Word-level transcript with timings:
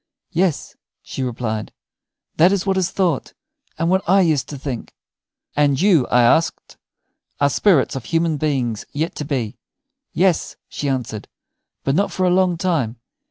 "Yes," 0.31 0.75
she 1.03 1.21
replied; 1.21 1.71
"that 2.37 2.51
is 2.51 2.65
what 2.65 2.75
is 2.75 2.89
thought, 2.89 3.33
and 3.77 3.87
what 3.87 4.01
I 4.09 4.21
used 4.21 4.49
to 4.49 4.57
think." 4.57 4.95
"And 5.55 5.79
you," 5.79 6.07
I 6.07 6.23
asked, 6.23 6.75
"are 7.39 7.51
spirits 7.51 7.95
of 7.95 8.05
human 8.05 8.37
beings 8.37 8.83
yet 8.93 9.13
to 9.17 9.25
be?" 9.25 9.59
"Yes," 10.11 10.55
she 10.67 10.89
answered; 10.89 11.27
"but 11.83 11.93
not 11.93 12.11
for 12.11 12.25
a 12.25 12.31
long 12.31 12.57
time. 12.57 12.95